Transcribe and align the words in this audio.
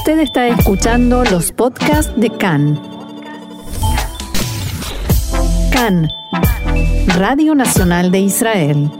Usted 0.00 0.20
está 0.20 0.48
escuchando 0.48 1.24
los 1.24 1.52
podcasts 1.52 2.18
de 2.18 2.30
CAN. 2.30 2.80
CAN, 5.70 6.08
Radio 7.18 7.54
Nacional 7.54 8.10
de 8.10 8.20
Israel. 8.20 8.90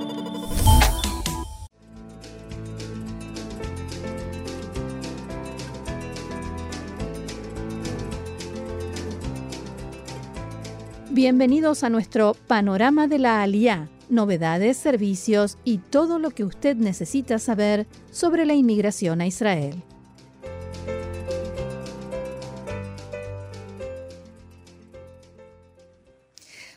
Bienvenidos 11.08 11.82
a 11.82 11.88
nuestro 11.88 12.36
panorama 12.46 13.08
de 13.08 13.18
la 13.20 13.42
Aliá, 13.42 13.88
novedades, 14.10 14.76
servicios 14.76 15.56
y 15.64 15.78
todo 15.78 16.18
lo 16.18 16.28
que 16.28 16.44
usted 16.44 16.76
necesita 16.76 17.38
saber 17.38 17.86
sobre 18.10 18.44
la 18.44 18.52
inmigración 18.52 19.22
a 19.22 19.26
Israel. 19.26 19.82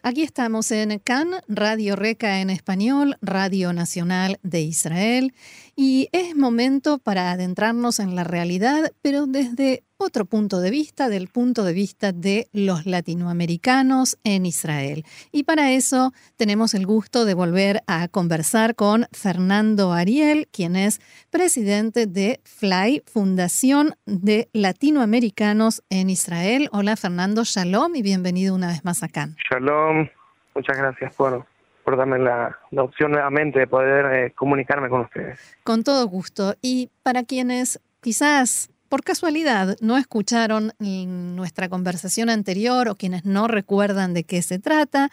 Aquí 0.05 0.21
estamos 0.21 0.69
en 0.71 0.99
CAN, 0.99 1.29
Radio 1.47 1.95
Reca 1.95 2.41
en 2.41 2.49
español, 2.49 3.15
Radio 3.21 3.71
Nacional 3.71 4.37
de 4.43 4.59
Israel, 4.59 5.33
y 5.77 6.09
es 6.11 6.35
momento 6.35 6.97
para 6.97 7.31
adentrarnos 7.31 7.99
en 7.99 8.13
la 8.13 8.25
realidad, 8.25 8.91
pero 9.01 9.27
desde 9.27 9.85
otro 10.03 10.25
punto 10.25 10.59
de 10.59 10.69
vista, 10.69 11.09
del 11.09 11.27
punto 11.29 11.63
de 11.63 11.73
vista 11.73 12.11
de 12.11 12.47
los 12.51 12.85
latinoamericanos 12.85 14.17
en 14.23 14.45
Israel. 14.45 15.05
Y 15.31 15.43
para 15.43 15.71
eso 15.71 16.11
tenemos 16.35 16.73
el 16.73 16.85
gusto 16.85 17.25
de 17.25 17.33
volver 17.33 17.81
a 17.87 18.07
conversar 18.09 18.75
con 18.75 19.05
Fernando 19.11 19.93
Ariel, 19.93 20.47
quien 20.51 20.75
es 20.75 20.99
presidente 21.31 22.05
de 22.05 22.41
FLY, 22.43 23.01
Fundación 23.05 23.95
de 24.05 24.49
Latinoamericanos 24.53 25.83
en 25.89 26.09
Israel. 26.09 26.69
Hola 26.73 26.95
Fernando, 26.97 27.43
shalom 27.45 27.95
y 27.95 28.01
bienvenido 28.01 28.53
una 28.53 28.67
vez 28.67 28.83
más 28.83 29.03
acá. 29.03 29.29
Shalom, 29.49 30.09
muchas 30.53 30.77
gracias 30.77 31.15
por, 31.15 31.45
por 31.85 31.95
darme 31.97 32.19
la, 32.19 32.57
opción 32.75 33.11
nuevamente 33.11 33.59
de 33.59 33.67
poder 33.67 34.05
eh, 34.13 34.31
comunicarme 34.35 34.89
con 34.89 35.01
ustedes. 35.01 35.39
Con 35.63 35.83
todo 35.83 36.05
gusto. 36.07 36.55
Y 36.61 36.89
para 37.03 37.23
quienes 37.23 37.79
quizás 38.01 38.69
por 38.93 39.03
casualidad 39.03 39.75
no 39.81 39.97
escucharon 39.97 40.71
nuestra 40.77 41.67
conversación 41.67 42.29
anterior 42.29 42.87
o 42.89 42.93
quienes 42.93 43.25
no 43.25 43.47
recuerdan 43.47 44.13
de 44.13 44.23
qué 44.23 44.43
se 44.43 44.59
trata, 44.59 45.09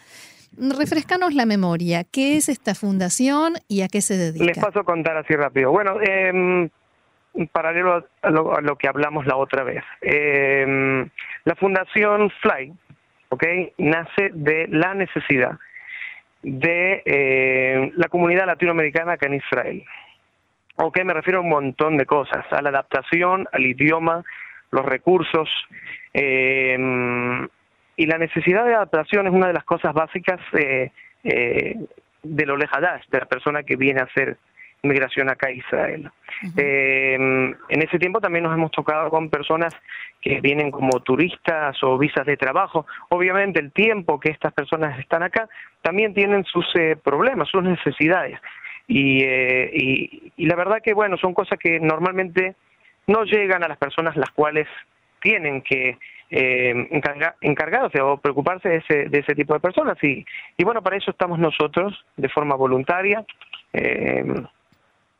refrescanos 0.55 1.33
la 1.33 1.47
memoria. 1.47 2.03
¿Qué 2.03 2.37
es 2.37 2.47
esta 2.47 2.75
fundación 2.75 3.53
y 3.67 3.81
a 3.81 3.87
qué 3.87 4.01
se 4.01 4.17
dedica? 4.17 4.45
Les 4.45 4.59
paso 4.59 4.81
a 4.81 4.83
contar 4.83 5.17
así 5.17 5.33
rápido. 5.33 5.71
Bueno, 5.71 5.99
eh, 5.99 6.69
paralelo 7.51 8.05
a 8.21 8.29
lo, 8.29 8.75
que 8.75 8.87
hablamos 8.87 9.25
la 9.25 9.35
otra 9.35 9.63
vez. 9.63 9.83
Em, 10.01 11.09
la 11.45 11.55
fundación 11.55 12.29
Fly, 12.39 12.71
¿ok? 13.29 13.43
Nace 13.79 14.29
de 14.31 14.67
la 14.67 14.93
necesidad 14.93 15.57
de 16.43 17.01
eh, 17.03 17.91
la 17.95 18.09
comunidad 18.09 18.45
latinoamericana 18.45 19.13
acá 19.13 19.25
en 19.25 19.33
Israel. 19.33 19.83
Ok, 20.75 21.03
me 21.03 21.13
refiero 21.13 21.39
a 21.39 21.41
un 21.41 21.49
montón 21.49 21.97
de 21.97 22.05
cosas, 22.05 22.45
a 22.51 22.61
la 22.61 22.69
adaptación, 22.69 23.47
al 23.51 23.65
idioma, 23.65 24.23
los 24.71 24.85
recursos, 24.85 25.49
eh, 26.13 26.77
y 27.97 28.05
la 28.05 28.17
necesidad 28.17 28.65
de 28.65 28.73
adaptación 28.73 29.27
es 29.27 29.33
una 29.33 29.47
de 29.47 29.53
las 29.53 29.63
cosas 29.63 29.93
básicas 29.93 30.39
eh, 30.53 30.91
eh, 31.23 31.75
del 32.23 32.49
Olejadash, 32.51 33.05
de 33.09 33.19
la 33.19 33.25
persona 33.25 33.63
que 33.63 33.75
viene 33.75 34.01
a 34.01 34.05
hacer 34.05 34.37
migración 34.83 35.29
acá 35.29 35.47
a 35.47 35.51
Israel. 35.51 36.09
eh, 36.57 37.13
en 37.13 37.81
ese 37.81 37.99
tiempo 37.99 38.19
también 38.19 38.43
nos 38.43 38.53
hemos 38.53 38.71
tocado 38.71 39.09
con 39.09 39.29
personas 39.29 39.75
que 40.19 40.41
vienen 40.41 40.71
como 40.71 41.01
turistas 41.01 41.77
o 41.83 41.97
visas 41.97 42.25
de 42.25 42.37
trabajo. 42.37 42.85
Obviamente 43.09 43.59
el 43.59 43.71
tiempo 43.71 44.19
que 44.19 44.31
estas 44.31 44.53
personas 44.53 44.97
están 44.99 45.23
acá 45.23 45.47
también 45.81 46.13
tienen 46.13 46.43
sus 46.45 46.65
eh, 46.75 46.95
problemas, 46.95 47.49
sus 47.49 47.63
necesidades. 47.63 48.39
Eh, 48.93 49.71
y, 49.73 50.33
y, 50.35 50.45
la 50.45 50.55
verdad 50.55 50.81
que, 50.83 50.93
bueno, 50.93 51.17
son 51.17 51.33
cosas 51.33 51.57
que 51.57 51.79
normalmente 51.79 52.55
no 53.07 53.23
llegan 53.23 53.63
a 53.63 53.67
las 53.67 53.77
personas 53.77 54.17
las 54.17 54.31
cuales 54.31 54.67
tienen 55.21 55.61
que 55.61 55.97
eh, 56.29 56.87
encargarse 57.41 58.01
o 58.01 58.17
preocuparse 58.17 58.69
de 58.69 58.77
ese, 58.77 59.09
de 59.09 59.19
ese 59.19 59.35
tipo 59.35 59.53
de 59.53 59.59
personas. 59.59 59.97
Y, 60.03 60.25
y 60.57 60.63
bueno, 60.63 60.81
para 60.81 60.97
eso 60.97 61.11
estamos 61.11 61.39
nosotros 61.39 62.05
de 62.17 62.29
forma 62.29 62.55
voluntaria. 62.55 63.25
Eh, 63.71 64.25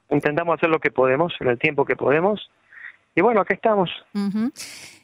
intentamos 0.10 0.58
hacer 0.58 0.70
lo 0.70 0.80
que 0.80 0.92
podemos 0.92 1.34
en 1.40 1.48
el 1.48 1.60
tiempo 1.60 1.86
que 1.86 1.96
podemos. 1.96 2.50
Y 3.16 3.22
bueno, 3.22 3.42
aquí 3.42 3.54
estamos. 3.54 3.90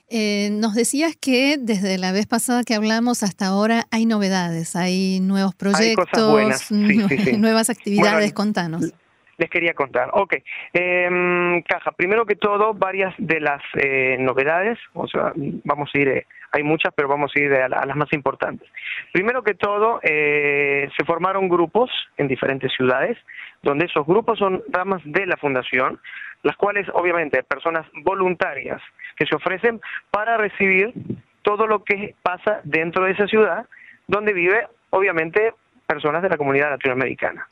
Eh, 0.09 0.49
nos 0.51 0.73
decías 0.73 1.17
que 1.17 1.57
desde 1.59 1.97
la 1.97 2.13
vez 2.13 2.27
pasada 2.27 2.63
que 2.63 2.75
hablamos 2.75 3.23
hasta 3.23 3.47
ahora 3.47 3.83
hay 3.91 4.05
novedades, 4.05 4.75
hay 4.75 5.19
nuevos 5.19 5.53
proyectos, 5.53 6.71
nuevas 6.71 7.69
actividades, 7.69 8.31
contanos. 8.31 8.93
Les 9.37 9.51
quería 9.51 9.73
contar. 9.75 10.09
Ok, 10.13 10.35
eh, 10.73 11.63
Caja, 11.67 11.91
primero 11.91 12.25
que 12.25 12.35
todo, 12.35 12.73
varias 12.73 13.13
de 13.19 13.39
las 13.39 13.61
eh, 13.75 14.17
novedades, 14.19 14.79
o 14.93 15.07
sea, 15.07 15.31
vamos 15.35 15.91
a 15.93 15.99
ir, 15.99 16.07
eh, 16.07 16.25
hay 16.51 16.63
muchas, 16.63 16.91
pero 16.95 17.07
vamos 17.07 17.31
a 17.35 17.39
ir 17.39 17.53
a, 17.53 17.69
las 17.69 17.95
más 17.95 18.11
importantes. 18.13 18.67
Primero 19.11 19.43
que 19.43 19.53
todo, 19.53 19.99
eh, 20.01 20.89
se 20.97 21.05
formaron 21.05 21.49
grupos 21.49 21.91
en 22.17 22.27
diferentes 22.27 22.71
ciudades, 22.73 23.15
donde 23.61 23.85
esos 23.85 24.07
grupos 24.07 24.39
son 24.39 24.63
ramas 24.69 25.03
de 25.05 25.27
la 25.27 25.37
fundación, 25.37 25.99
las 26.41 26.55
cuales 26.55 26.87
obviamente 26.93 27.43
personas 27.43 27.85
voluntarias 28.03 28.81
que 29.17 29.25
se 29.25 29.35
ofrecen 29.35 29.81
para 30.11 30.37
recibir 30.37 30.93
todo 31.41 31.67
lo 31.67 31.83
que 31.83 32.15
pasa 32.21 32.61
dentro 32.63 33.05
de 33.05 33.11
esa 33.11 33.27
ciudad 33.27 33.65
donde 34.07 34.33
vive 34.33 34.67
obviamente 34.89 35.53
personas 35.85 36.21
de 36.21 36.29
la 36.29 36.37
comunidad 36.37 36.69
latinoamericana. 36.71 37.47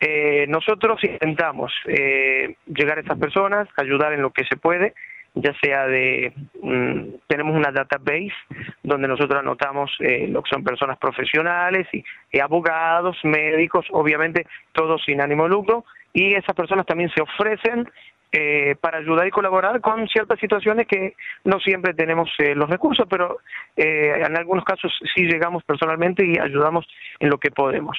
eh, 0.00 0.46
nosotros 0.48 1.02
intentamos 1.04 1.72
eh, 1.86 2.56
llegar 2.66 2.98
a 2.98 3.00
esas 3.00 3.18
personas, 3.18 3.68
ayudar 3.76 4.12
en 4.12 4.22
lo 4.22 4.30
que 4.30 4.44
se 4.44 4.56
puede, 4.56 4.94
ya 5.34 5.54
sea 5.60 5.86
de, 5.86 6.32
mm, 6.60 7.02
tenemos 7.28 7.54
una 7.54 7.70
database 7.70 8.32
donde 8.82 9.06
nosotros 9.06 9.38
anotamos 9.38 9.94
eh, 10.00 10.26
lo 10.28 10.42
que 10.42 10.50
son 10.50 10.64
personas 10.64 10.98
profesionales 10.98 11.86
y, 11.92 12.02
y, 12.32 12.40
abogados, 12.40 13.16
médicos, 13.22 13.86
obviamente 13.92 14.46
todos 14.72 15.02
sin 15.04 15.20
ánimo 15.20 15.44
de 15.44 15.50
lucro, 15.50 15.84
y 16.12 16.34
esas 16.34 16.56
personas 16.56 16.86
también 16.86 17.10
se 17.14 17.22
ofrecen 17.22 17.88
eh, 18.38 18.76
para 18.78 18.98
ayudar 18.98 19.26
y 19.26 19.30
colaborar 19.30 19.80
con 19.80 20.06
ciertas 20.08 20.38
situaciones 20.38 20.86
que 20.86 21.14
no 21.44 21.58
siempre 21.58 21.94
tenemos 21.94 22.28
eh, 22.38 22.54
los 22.54 22.68
recursos, 22.68 23.06
pero 23.08 23.38
eh, 23.76 24.12
en 24.26 24.36
algunos 24.36 24.62
casos 24.62 24.92
sí 25.14 25.22
llegamos 25.22 25.64
personalmente 25.64 26.22
y 26.22 26.38
ayudamos 26.38 26.86
en 27.18 27.30
lo 27.30 27.38
que 27.38 27.50
podemos. 27.50 27.96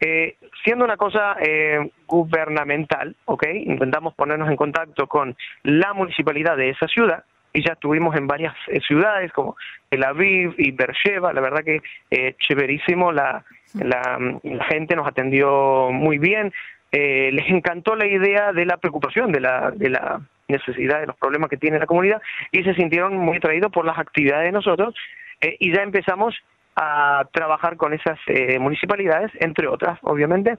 Eh, 0.00 0.36
siendo 0.64 0.86
una 0.86 0.96
cosa 0.96 1.36
eh, 1.38 1.90
gubernamental, 2.06 3.14
¿ok? 3.26 3.44
Intentamos 3.52 4.14
ponernos 4.14 4.48
en 4.48 4.56
contacto 4.56 5.06
con 5.06 5.36
la 5.64 5.92
municipalidad 5.92 6.56
de 6.56 6.70
esa 6.70 6.88
ciudad 6.88 7.24
y 7.52 7.62
ya 7.62 7.74
estuvimos 7.74 8.16
en 8.16 8.26
varias 8.26 8.54
eh, 8.68 8.80
ciudades 8.80 9.32
como 9.32 9.54
Tel 9.90 10.02
Aviv 10.02 10.54
y 10.56 10.70
Beersheba, 10.70 11.34
la 11.34 11.42
verdad 11.42 11.62
que 11.62 11.82
eh, 12.10 12.36
chéverísimo, 12.38 13.12
la, 13.12 13.44
la, 13.74 14.18
la 14.42 14.64
gente 14.64 14.96
nos 14.96 15.06
atendió 15.06 15.90
muy 15.92 16.16
bien, 16.16 16.54
eh, 16.96 17.30
les 17.32 17.48
encantó 17.48 17.96
la 17.96 18.06
idea 18.06 18.52
de 18.52 18.64
la 18.64 18.76
preocupación, 18.76 19.32
de 19.32 19.40
la, 19.40 19.72
de 19.72 19.90
la 19.90 20.20
necesidad, 20.48 21.00
de 21.00 21.06
los 21.06 21.16
problemas 21.16 21.50
que 21.50 21.56
tiene 21.56 21.78
la 21.78 21.86
comunidad 21.86 22.22
y 22.52 22.62
se 22.62 22.74
sintieron 22.74 23.16
muy 23.16 23.38
atraídos 23.38 23.72
por 23.72 23.84
las 23.84 23.98
actividades 23.98 24.46
de 24.46 24.52
nosotros 24.52 24.94
eh, 25.40 25.56
y 25.58 25.74
ya 25.74 25.82
empezamos 25.82 26.34
a 26.76 27.24
trabajar 27.32 27.76
con 27.76 27.92
esas 27.92 28.18
eh, 28.26 28.58
municipalidades, 28.58 29.30
entre 29.40 29.66
otras, 29.66 29.98
obviamente, 30.02 30.56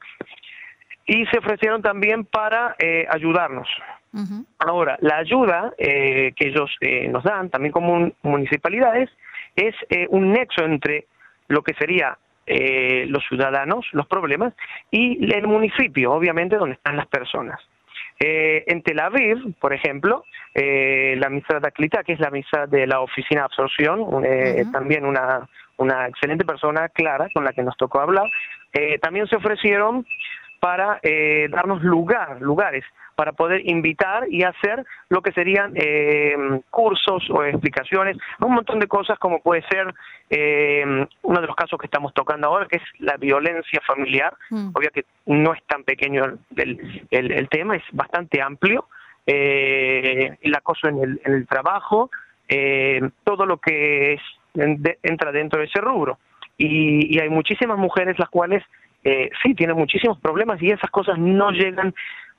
y 1.05 1.25
se 1.27 1.37
ofrecieron 1.37 1.81
también 1.81 2.25
para 2.25 2.75
eh, 2.79 3.05
ayudarnos. 3.09 3.67
Uh 4.13 4.19
-huh. 4.19 4.45
Ahora, 4.59 4.97
la 5.01 5.17
ayuda 5.17 5.73
eh, 5.77 6.31
que 6.35 6.47
ellos 6.47 6.69
eh, 6.81 7.07
nos 7.07 7.23
dan, 7.23 7.49
también 7.49 7.71
como 7.71 8.11
municipalidades, 8.23 9.09
es 9.55 9.75
un 10.09 10.33
nexo 10.33 10.65
entre 10.65 11.05
lo 11.47 11.61
que 11.61 11.73
sería 11.75 12.17
eh, 12.47 13.05
los 13.07 13.23
ciudadanos, 13.27 13.85
los 13.91 14.07
problemas, 14.07 14.53
y 14.91 15.33
el 15.33 15.47
municipio, 15.47 16.13
obviamente, 16.13 16.57
donde 16.57 16.75
están 16.75 16.97
las 16.97 17.07
personas. 17.07 17.59
Eh, 18.19 18.63
en 18.67 18.81
Tel 18.81 18.99
Aviv, 18.99 19.55
por 19.59 19.73
ejemplo, 19.73 20.23
eh, 20.53 21.15
la 21.17 21.29
ministra 21.29 21.59
Daklita, 21.59 22.03
que 22.03 22.13
es 22.13 22.19
la 22.19 22.29
ministra 22.29 22.67
de 22.67 22.87
la 22.87 23.01
Oficina 23.01 23.41
de 23.41 23.45
Absorción, 23.45 23.99
uh 23.99 24.21
-huh. 24.21 24.71
también 24.71 25.05
una, 25.05 25.49
una 25.77 26.07
excelente 26.07 26.45
persona, 26.45 26.87
Clara, 26.89 27.27
con 27.33 27.43
la 27.43 27.51
que 27.51 27.63
nos 27.63 27.75
tocó 27.77 27.99
hablar, 27.99 28.29
también 29.01 29.25
se 29.27 29.37
ofrecieron 29.37 30.05
para 30.59 30.99
darnos 31.49 31.81
lugar, 31.81 32.41
lugares 32.41 32.83
para 33.15 33.31
poder 33.31 33.67
invitar 33.67 34.25
y 34.29 34.43
hacer 34.43 34.85
lo 35.09 35.21
que 35.21 35.31
serían 35.31 35.71
eh, 35.75 36.35
cursos 36.69 37.23
o 37.29 37.43
explicaciones, 37.43 38.17
un 38.39 38.53
montón 38.53 38.79
de 38.79 38.87
cosas 38.87 39.17
como 39.19 39.41
puede 39.41 39.63
ser 39.69 39.93
eh, 40.29 41.07
uno 41.21 41.41
de 41.41 41.47
los 41.47 41.55
casos 41.55 41.79
que 41.79 41.87
estamos 41.87 42.13
tocando 42.13 42.47
ahora, 42.47 42.67
que 42.67 42.77
es 42.77 42.83
la 42.99 43.17
violencia 43.17 43.81
familiar. 43.87 44.35
Mm. 44.49 44.69
Obvio 44.73 44.89
que 44.91 45.05
no 45.25 45.53
es 45.53 45.63
tan 45.63 45.83
pequeño 45.83 46.23
el, 46.57 47.07
el, 47.09 47.31
el 47.31 47.49
tema, 47.49 47.75
es 47.75 47.83
bastante 47.91 48.41
amplio. 48.41 48.87
eh, 49.27 50.37
el 50.41 50.55
acoso 50.55 50.87
en 50.87 50.99
el, 50.99 51.21
en 51.25 51.33
el 51.33 51.47
trabajo, 51.47 52.11
eh, 52.47 53.01
todo 53.23 53.45
lo 53.45 53.57
que 53.57 54.13
es, 54.13 54.21
entra 54.53 55.31
dentro 55.31 55.59
de 55.59 55.65
ese 55.65 55.81
rubro. 55.81 56.19
Y, 56.57 57.15
y, 57.15 57.19
hay 57.19 57.29
muchísimas 57.29 57.77
mujeres 57.77 58.17
las 58.19 58.29
cuales 58.29 58.63
eh, 59.03 59.29
sí 59.43 59.53
tienen 59.53 59.75
muchísimos 59.75 60.19
problemas 60.19 60.61
y 60.61 60.71
esas 60.71 60.89
cosas 60.89 61.17
no 61.19 61.51
llegan 61.51 61.93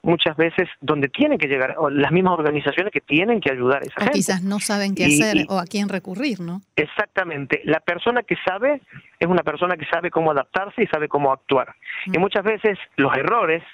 muchas 0.06 0.37
veces 0.37 0.69
donde 0.81 1.08
tienen 1.08 1.37
que 1.37 1.49
llegar, 1.49 1.75
o 1.79 1.91
las 1.91 2.12
mismas 2.12 2.38
organizaciones 2.38 2.93
que 2.93 3.00
tienen 3.00 3.41
que 3.41 3.50
ayudar 3.50 3.82
a 3.82 3.87
esa 3.87 4.08
o 4.08 4.12
quizás 4.12 4.43
no 4.43 4.61
saben 4.61 4.94
qué 4.94 5.06
hacer 5.06 5.47
o 5.49 5.58
a 5.58 5.64
quién 5.64 5.88
recurrir, 5.88 6.41
¿no? 6.41 6.62
Exactamente. 6.76 7.61
La 7.64 7.81
persona 7.81 8.23
que 8.23 8.37
sabe 8.47 8.81
es 9.19 9.26
una 9.26 9.43
persona 9.43 9.76
que 9.76 9.85
sabe 9.87 10.11
cómo 10.11 10.31
adaptarse 10.31 10.85
y 10.85 10.87
sabe 10.87 11.08
cómo 11.08 11.32
actuar. 11.32 11.75
Y 12.06 12.19
mm. 12.19 12.20
muchas 12.20 12.44
veces 12.44 12.79
los 12.97 13.12
errores, 13.17 13.64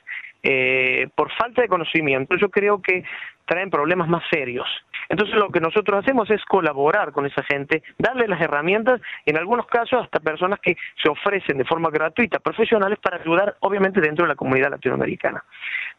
eh, 0.42 1.08
por 1.14 1.30
falta 1.32 1.60
de 1.60 1.68
conocimiento, 1.68 2.34
yo 2.36 2.48
creo 2.48 2.80
que 2.80 3.04
traen 3.44 3.68
problemas 3.68 4.08
más 4.08 4.22
serios. 4.30 4.66
Entonces 5.12 5.36
lo 5.36 5.50
que 5.50 5.60
nosotros 5.60 6.02
hacemos 6.02 6.30
es 6.30 6.42
colaborar 6.46 7.12
con 7.12 7.26
esa 7.26 7.42
gente, 7.42 7.82
darle 7.98 8.26
las 8.26 8.40
herramientas, 8.40 8.98
en 9.26 9.36
algunos 9.36 9.66
casos 9.66 10.02
hasta 10.02 10.20
personas 10.20 10.58
que 10.58 10.74
se 11.02 11.10
ofrecen 11.10 11.58
de 11.58 11.66
forma 11.66 11.90
gratuita, 11.90 12.38
profesionales, 12.38 12.98
para 12.98 13.18
ayudar 13.18 13.56
obviamente 13.60 14.00
dentro 14.00 14.24
de 14.24 14.30
la 14.30 14.36
comunidad 14.36 14.70
latinoamericana. 14.70 15.44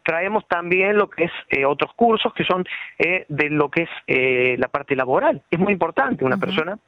Traemos 0.01 0.47
también 0.47 0.97
lo 0.97 1.11
que 1.11 1.25
es 1.25 1.31
eh, 1.49 1.63
otros 1.63 1.93
cursos 1.93 2.33
que 2.33 2.43
son 2.43 2.65
eh, 2.97 3.25
de 3.29 3.51
lo 3.51 3.69
que 3.69 3.83
es 3.83 3.89
eh, 4.07 4.55
la 4.57 4.67
parte 4.67 4.95
laboral. 4.95 5.43
Es 5.51 5.59
muy 5.59 5.73
importante 5.73 6.25
una 6.25 6.37
persona 6.37 6.79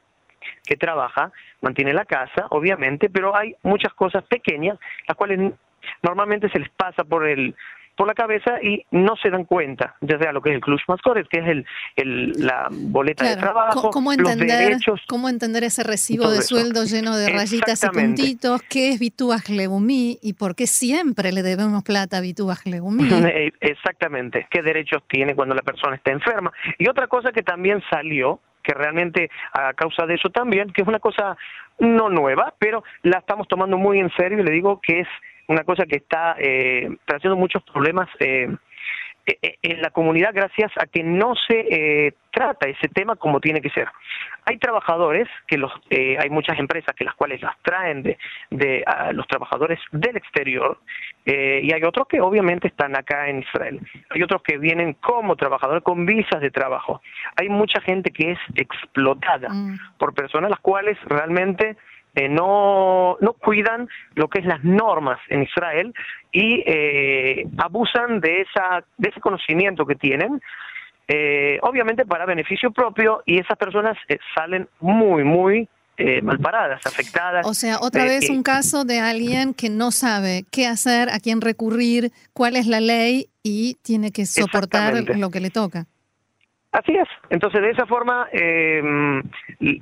que 0.64 0.76
trabaja, 0.76 1.30
mantiene 1.60 1.92
la 1.92 2.06
casa, 2.06 2.48
obviamente, 2.50 3.08
pero 3.08 3.36
hay 3.36 3.54
muchas 3.62 3.94
cosas 3.94 4.24
pequeñas, 4.24 4.76
las 5.06 5.16
cuales 5.16 5.52
normalmente 6.02 6.48
se 6.48 6.58
les 6.58 6.70
pasa 6.70 7.04
por 7.04 7.24
el 7.28 7.54
por 7.96 8.06
la 8.06 8.14
cabeza 8.14 8.62
y 8.62 8.84
no 8.90 9.16
se 9.16 9.30
dan 9.30 9.44
cuenta, 9.44 9.96
ya 10.00 10.18
sea 10.18 10.32
lo 10.32 10.42
que 10.42 10.50
es 10.50 10.56
el 10.56 10.60
Club 10.60 10.80
Mascores, 10.86 11.26
que 11.28 11.40
es 11.40 11.48
el, 11.48 11.66
el, 11.96 12.32
la 12.38 12.68
boleta 12.70 13.28
de 13.28 13.36
trabajo, 13.36 13.90
¿Cómo 13.90 14.12
entender, 14.12 14.76
¿Cómo 15.08 15.28
entender 15.28 15.64
ese 15.64 15.82
recibo 15.82 16.30
de 16.30 16.42
sueldo 16.42 16.84
lleno 16.84 17.16
de 17.16 17.30
rayitas 17.30 17.82
y 17.84 17.88
puntitos? 17.88 18.62
¿Qué 18.62 18.90
es 18.90 19.00
Vitúas 19.00 19.48
Legumí 19.48 20.18
y 20.22 20.34
por 20.34 20.54
qué 20.54 20.66
siempre 20.66 21.32
le 21.32 21.42
debemos 21.42 21.82
plata 21.82 22.18
a 22.18 22.20
Vitúas 22.20 22.64
Legumí? 22.66 23.08
Eh, 23.36 23.52
exactamente, 23.60 24.46
qué 24.50 24.62
derechos 24.62 25.02
tiene 25.08 25.34
cuando 25.34 25.54
la 25.54 25.62
persona 25.62 25.96
está 25.96 26.12
enferma. 26.12 26.52
Y 26.78 26.88
otra 26.88 27.06
cosa 27.08 27.32
que 27.32 27.42
también 27.42 27.82
salió, 27.90 28.40
que 28.62 28.72
realmente 28.72 29.30
a 29.52 29.72
causa 29.74 30.06
de 30.06 30.14
eso 30.14 30.30
también, 30.30 30.72
que 30.72 30.82
es 30.82 30.88
una 30.88 31.00
cosa 31.00 31.36
no 31.78 32.08
nueva, 32.08 32.54
pero 32.58 32.84
la 33.02 33.18
estamos 33.18 33.48
tomando 33.48 33.76
muy 33.76 33.98
en 33.98 34.10
serio 34.16 34.40
y 34.40 34.44
le 34.44 34.52
digo 34.52 34.80
que 34.80 35.00
es 35.00 35.08
una 35.48 35.64
cosa 35.64 35.86
que 35.86 35.96
está 35.96 36.36
eh, 36.38 36.88
trayendo 37.04 37.36
muchos 37.36 37.62
problemas 37.62 38.08
eh, 38.20 38.48
e, 39.26 39.38
e, 39.42 39.58
en 39.62 39.82
la 39.82 39.90
comunidad 39.90 40.30
gracias 40.32 40.70
a 40.80 40.86
que 40.86 41.02
no 41.02 41.34
se 41.34 41.58
eh, 41.58 42.14
trata 42.30 42.68
ese 42.68 42.86
tema 42.88 43.16
como 43.16 43.40
tiene 43.40 43.60
que 43.60 43.70
ser. 43.70 43.88
Hay 44.44 44.58
trabajadores, 44.58 45.26
que 45.48 45.58
los, 45.58 45.72
eh, 45.90 46.16
hay 46.20 46.30
muchas 46.30 46.56
empresas 46.60 46.94
que 46.94 47.04
las 47.04 47.14
cuales 47.16 47.42
las 47.42 47.60
traen 47.62 48.04
de, 48.04 48.18
de 48.50 48.84
a 48.86 49.12
los 49.12 49.26
trabajadores 49.26 49.80
del 49.90 50.16
exterior 50.16 50.78
eh, 51.24 51.60
y 51.60 51.72
hay 51.72 51.82
otros 51.82 52.06
que 52.06 52.20
obviamente 52.20 52.68
están 52.68 52.94
acá 52.96 53.28
en 53.28 53.40
Israel. 53.40 53.80
Hay 54.10 54.22
otros 54.22 54.42
que 54.42 54.58
vienen 54.58 54.92
como 54.94 55.34
trabajadores 55.34 55.82
con 55.82 56.06
visas 56.06 56.40
de 56.40 56.52
trabajo. 56.52 57.02
Hay 57.34 57.48
mucha 57.48 57.80
gente 57.80 58.12
que 58.12 58.32
es 58.32 58.38
explotada 58.54 59.48
mm. 59.48 59.78
por 59.98 60.14
personas 60.14 60.50
las 60.50 60.60
cuales 60.60 60.96
realmente 61.06 61.76
eh, 62.16 62.30
no, 62.30 63.18
no 63.20 63.34
cuidan 63.34 63.90
lo 64.14 64.28
que 64.28 64.38
es 64.38 64.46
las 64.46 64.64
normas 64.64 65.18
en 65.28 65.42
Israel 65.42 65.92
y 66.32 66.62
eh, 66.66 67.46
abusan 67.58 68.20
de, 68.20 68.40
esa, 68.40 68.82
de 68.96 69.10
ese 69.10 69.20
conocimiento 69.20 69.84
que 69.84 69.96
tienen, 69.96 70.40
eh, 71.08 71.58
obviamente 71.60 72.06
para 72.06 72.24
beneficio 72.24 72.70
propio, 72.70 73.22
y 73.26 73.38
esas 73.38 73.58
personas 73.58 73.98
salen 74.34 74.66
muy, 74.80 75.24
muy 75.24 75.68
mal 76.22 76.38
paradas, 76.38 76.84
afectadas. 76.84 77.46
O 77.46 77.54
sea, 77.54 77.78
otra 77.80 78.04
vez 78.04 78.28
un 78.28 78.42
caso 78.42 78.84
de 78.84 79.00
alguien 79.00 79.54
que 79.54 79.70
no 79.70 79.90
sabe 79.90 80.44
qué 80.50 80.66
hacer, 80.66 81.08
a 81.08 81.20
quién 81.20 81.40
recurrir, 81.40 82.12
cuál 82.34 82.56
es 82.56 82.66
la 82.66 82.80
ley 82.80 83.28
y 83.42 83.76
tiene 83.82 84.10
que 84.10 84.26
soportar 84.26 84.94
lo 85.16 85.30
que 85.30 85.40
le 85.40 85.48
toca. 85.48 85.86
Así 86.76 86.94
es. 86.94 87.08
Entonces, 87.30 87.62
de 87.62 87.70
esa 87.70 87.86
forma, 87.86 88.28
eh, 88.32 88.82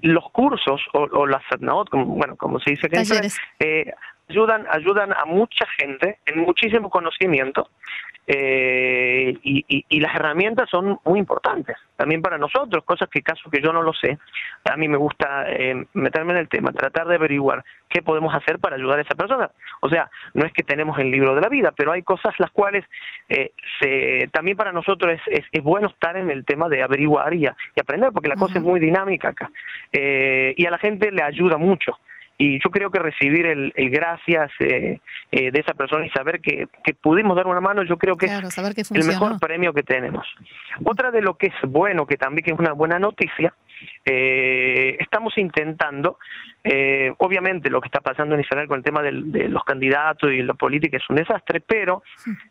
los 0.02 0.30
cursos 0.30 0.80
o, 0.92 1.26
las 1.26 1.42
como, 1.90 2.06
bueno, 2.06 2.36
como 2.36 2.60
se 2.60 2.70
dice 2.70 2.88
eh, 3.58 3.92
ayudan, 4.28 4.64
ayudan 4.70 5.12
a 5.12 5.24
mucha 5.24 5.66
gente 5.76 6.18
en 6.24 6.42
muchísimo 6.42 6.90
conocimiento 6.90 7.68
eh, 8.26 9.36
y, 9.42 9.64
y, 9.68 10.00
las 10.00 10.14
herramientas 10.14 10.70
son 10.70 10.98
muy 11.04 11.18
importantes 11.18 11.76
también 11.96 12.22
para 12.22 12.38
nosotros, 12.38 12.82
cosas 12.84 13.08
que 13.10 13.22
caso 13.22 13.50
que 13.50 13.60
yo 13.60 13.72
no 13.72 13.82
lo 13.82 13.92
sé, 13.92 14.18
a 14.64 14.76
mí 14.76 14.88
me 14.88 14.96
gusta 14.96 15.44
eh, 15.48 15.86
meterme 15.92 16.32
en 16.32 16.38
el 16.38 16.48
tema, 16.48 16.72
tratar 16.72 17.06
de 17.06 17.16
averiguar 17.16 17.64
qué 17.88 18.02
podemos 18.02 18.34
hacer 18.34 18.58
para 18.58 18.76
ayudar 18.76 18.98
a 18.98 19.02
esa 19.02 19.14
persona. 19.14 19.50
O 19.80 19.88
sea, 19.88 20.10
no 20.32 20.46
es 20.46 20.52
que 20.52 20.62
tenemos 20.62 20.98
el 20.98 21.10
libro 21.10 21.34
de 21.34 21.42
la 21.42 21.48
vida, 21.48 21.72
pero 21.76 21.92
hay 21.92 22.02
cosas 22.02 22.34
las 22.38 22.50
cuales 22.50 22.84
eh, 23.28 23.52
se, 23.78 24.28
también 24.32 24.56
para 24.56 24.72
nosotros 24.72 25.20
es, 25.26 25.44
es, 25.52 25.62
bueno 25.62 25.88
estar 25.88 26.16
en 26.16 26.30
el 26.30 26.44
tema 26.44 26.68
de 26.68 26.82
averiguar 26.82 27.32
y, 27.34 27.44
y 27.44 27.80
aprender, 27.80 28.10
porque 28.12 28.28
la 28.28 28.36
cosa 28.36 28.58
es 28.58 28.64
muy 28.64 28.80
dinámica 28.80 29.28
acá. 29.28 29.50
Eh, 29.92 30.54
y 30.56 30.66
a 30.66 30.70
la 30.70 30.78
gente 30.78 31.12
le 31.12 31.22
ayuda 31.22 31.58
mucho 31.58 31.98
y 32.36 32.58
yo 32.62 32.70
creo 32.70 32.90
que 32.90 32.98
recibir 32.98 33.46
el, 33.46 33.72
el 33.76 33.90
gracias 33.90 34.50
eh, 34.58 35.00
eh, 35.30 35.50
de 35.50 35.60
esa 35.60 35.74
persona 35.74 36.04
y 36.04 36.10
saber 36.10 36.40
que, 36.40 36.66
que, 36.82 36.94
pudimos 36.94 37.36
dar 37.36 37.46
una 37.46 37.60
mano, 37.60 37.84
yo 37.84 37.96
creo 37.96 38.16
que 38.16 38.26
es 38.26 38.90
el 38.90 39.06
mejor 39.06 39.38
premio 39.38 39.72
que 39.72 39.82
tenemos. 39.82 40.26
Otra 40.84 41.10
de 41.10 41.22
lo 41.22 41.36
que 41.36 41.48
es 41.48 41.70
bueno, 41.70 42.06
que 42.06 42.16
también 42.16 42.44
que 42.44 42.52
es 42.52 42.58
una 42.58 42.72
buena 42.72 42.98
noticia, 42.98 43.54
eh, 44.04 44.96
estamos 45.00 45.36
intentando, 45.38 46.18
eh, 46.62 47.12
obviamente 47.18 47.70
lo 47.70 47.80
que 47.80 47.88
está 47.88 48.00
pasando 48.00 48.34
en 48.34 48.40
Israel 48.40 48.68
con 48.68 48.78
el 48.78 48.84
tema 48.84 49.02
de 49.02 49.48
los 49.48 49.64
candidatos 49.64 50.30
y 50.30 50.42
la 50.42 50.54
política 50.54 50.96
es 50.96 51.10
un 51.10 51.16
desastre, 51.16 51.60
pero 51.60 52.02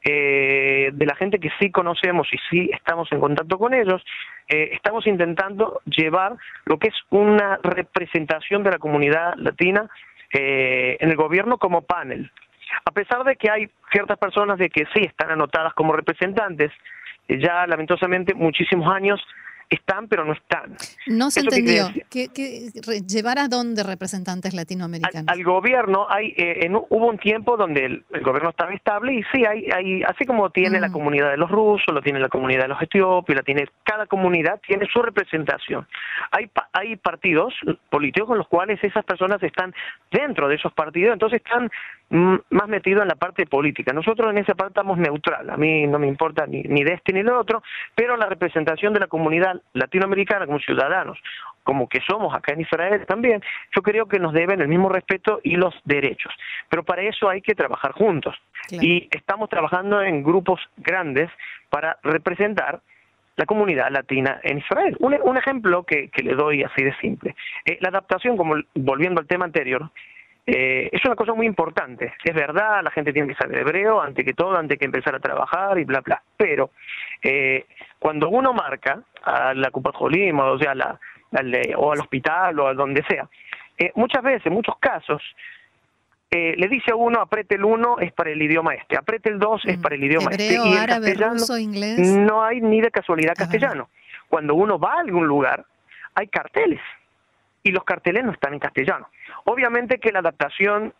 eh, 0.03 0.91
de 0.93 1.05
la 1.05 1.15
gente 1.15 1.39
que 1.39 1.49
sí 1.59 1.71
conocemos 1.71 2.27
y 2.31 2.37
sí 2.49 2.69
estamos 2.73 3.11
en 3.11 3.19
contacto 3.19 3.57
con 3.57 3.73
ellos, 3.73 4.03
eh, 4.47 4.69
estamos 4.73 5.07
intentando 5.07 5.81
llevar 5.85 6.35
lo 6.65 6.77
que 6.77 6.89
es 6.89 6.95
una 7.09 7.59
representación 7.63 8.63
de 8.63 8.71
la 8.71 8.77
comunidad 8.77 9.35
latina 9.37 9.89
eh, 10.31 10.97
en 10.99 11.09
el 11.09 11.15
gobierno 11.15 11.57
como 11.57 11.83
panel. 11.83 12.31
A 12.85 12.91
pesar 12.91 13.23
de 13.23 13.35
que 13.35 13.51
hay 13.51 13.69
ciertas 13.91 14.17
personas 14.17 14.57
de 14.57 14.69
que 14.69 14.85
sí 14.93 15.01
están 15.01 15.31
anotadas 15.31 15.73
como 15.73 15.93
representantes, 15.93 16.71
ya 17.27 17.65
lamentablemente 17.67 18.33
muchísimos 18.33 18.93
años 18.93 19.23
están, 19.75 20.07
pero 20.07 20.25
no 20.25 20.33
están. 20.33 20.75
No 21.07 21.31
se 21.31 21.41
entendió. 21.41 21.89
¿Qué, 22.09 22.27
llevar 23.07 23.39
a 23.39 23.47
dónde 23.47 23.83
representantes 23.83 24.53
latinoamericanos? 24.53 25.27
Al, 25.27 25.43
gobierno, 25.43 26.07
hay, 26.09 26.33
eh, 26.37 26.69
hubo 26.89 27.07
un 27.07 27.17
tiempo 27.17 27.57
donde 27.57 27.85
el, 27.85 28.05
gobierno 28.21 28.49
estaba 28.49 28.73
estable 28.73 29.13
y 29.13 29.23
sí, 29.31 29.45
hay, 29.45 29.69
hay 29.71 30.03
así 30.03 30.25
como 30.25 30.49
tiene 30.49 30.79
la 30.79 30.89
mm. 30.89 30.93
comunidad 30.93 31.31
de 31.31 31.37
los 31.37 31.49
rusos, 31.49 31.93
lo 31.93 32.01
tiene 32.01 32.19
la 32.19 32.29
comunidad 32.29 32.63
de 32.63 32.67
los 32.69 32.81
etíopes, 32.81 33.35
la 33.35 33.43
tiene, 33.43 33.67
cada 33.83 34.05
comunidad 34.05 34.59
tiene 34.65 34.87
su 34.91 35.01
representación. 35.01 35.87
Hay, 36.31 36.49
hay 36.71 36.95
partidos 36.97 37.53
políticos 37.89 38.27
con 38.27 38.37
los 38.37 38.47
cuales 38.47 38.83
esas 38.83 39.03
personas 39.05 39.41
están 39.43 39.73
dentro 40.11 40.47
de 40.47 40.55
esos 40.55 40.73
partidos, 40.73 41.13
entonces 41.13 41.41
están 41.43 41.69
más 42.09 42.67
metidos 42.67 43.01
en 43.01 43.07
la 43.07 43.15
parte 43.15 43.45
política. 43.45 43.91
Nosotros 43.91 44.31
en 44.31 44.37
esa 44.37 44.53
parte 44.53 44.71
estamos 44.71 44.97
neutral, 44.97 45.49
a 45.49 45.57
mí 45.57 45.87
no 45.87 45.97
me 45.97 46.07
importa 46.07 46.45
ni, 46.45 46.61
ni 46.63 46.83
de 46.83 46.93
este 46.93 47.11
ni 47.11 47.23
del 47.23 47.33
otro, 47.33 47.63
pero 47.95 48.17
la 48.17 48.27
representación 48.27 48.93
de 48.93 48.99
la 48.99 49.07
comunidad 49.07 49.61
latinoamericana 49.73 50.45
como 50.45 50.59
ciudadanos, 50.59 51.17
como 51.63 51.87
que 51.87 52.01
somos 52.01 52.35
acá 52.35 52.53
en 52.53 52.61
Israel 52.61 53.05
también, 53.07 53.41
yo 53.75 53.81
creo 53.81 54.05
que 54.07 54.19
nos 54.19 54.33
deben 54.33 54.61
el 54.61 54.67
mismo 54.67 54.89
respeto 54.89 55.39
y 55.43 55.55
los 55.55 55.73
derechos. 55.85 56.33
Pero 56.69 56.83
para 56.83 57.01
eso 57.03 57.29
hay 57.29 57.41
que 57.41 57.55
trabajar 57.55 57.93
juntos. 57.93 58.35
Y 58.69 59.07
estamos 59.11 59.49
trabajando 59.49 60.01
en 60.01 60.23
grupos 60.23 60.59
grandes 60.77 61.29
para 61.69 61.97
representar 62.03 62.81
la 63.35 63.45
comunidad 63.45 63.89
latina 63.89 64.39
en 64.43 64.59
Israel. 64.59 64.95
Un, 64.99 65.37
ejemplo 65.37 65.83
que, 65.83 66.09
le 66.15 66.35
doy 66.35 66.63
así 66.63 66.83
de 66.83 66.95
simple. 66.97 67.35
Eh, 67.65 67.77
la 67.81 67.89
adaptación, 67.89 68.37
como 68.37 68.55
volviendo 68.75 69.19
al 69.19 69.27
tema 69.27 69.45
anterior, 69.45 69.89
eh, 70.45 70.89
es 70.91 71.03
una 71.05 71.15
cosa 71.15 71.33
muy 71.33 71.47
importante. 71.47 72.13
Es 72.23 72.35
verdad, 72.35 72.83
la 72.83 72.91
gente 72.91 73.13
tiene 73.13 73.29
que 73.29 73.35
saber 73.35 73.59
hebreo 73.59 74.01
antes 74.01 74.25
que 74.25 74.33
todo, 74.33 74.57
antes 74.57 74.77
que 74.77 74.85
empezar 74.85 75.15
a 75.15 75.19
trabajar 75.19 75.79
y 75.79 75.85
bla, 75.85 76.01
bla. 76.01 76.21
Pero 76.37 76.71
eh, 77.21 77.65
cuando 78.03 78.27
uno 78.27 78.51
marca 78.51 79.01
a 79.23 79.53
la 79.53 79.71
Cupa 79.71 79.91
o 79.97 80.57
sea, 80.59 80.75
la, 80.75 80.99
o 81.77 81.93
al 81.93 81.99
hospital 82.01 82.59
o 82.59 82.67
a 82.67 82.73
donde 82.73 83.01
sea, 83.07 83.29
eh, 83.77 83.93
muchas 83.95 84.21
veces, 84.21 84.45
en 84.45 84.51
muchos 84.51 84.75
casos, 84.77 85.21
eh, 86.29 86.53
le 86.57 86.67
dice 86.67 86.91
a 86.91 86.95
uno, 86.97 87.21
apriete 87.21 87.55
el 87.55 87.63
uno 87.63 87.99
es 87.99 88.11
para 88.11 88.31
el 88.31 88.41
idioma 88.41 88.73
este, 88.73 88.97
apriete 88.97 89.29
el 89.29 89.39
dos 89.39 89.61
es 89.63 89.77
mm. 89.77 89.81
para 89.81 89.95
el 89.95 90.03
idioma 90.03 90.31
este. 90.31 90.51
Y 90.51 90.73
el 90.73 90.85
castellano 90.85 91.57
inglés. 91.57 91.97
no 91.99 92.43
hay 92.43 92.59
ni 92.59 92.81
de 92.81 92.91
casualidad 92.91 93.35
castellano. 93.35 93.87
Cuando 94.27 94.53
uno 94.53 94.77
va 94.77 94.95
a 94.95 94.99
algún 94.99 95.25
lugar, 95.25 95.65
hay 96.13 96.27
carteles 96.27 96.81
y 97.63 97.71
los 97.71 97.85
carteles 97.85 98.25
no 98.25 98.33
están 98.33 98.51
en 98.53 98.59
castellano. 98.59 99.07
Obviamente 99.45 99.97
que 99.97 100.11
la 100.11 100.19
adaptación, 100.19 100.93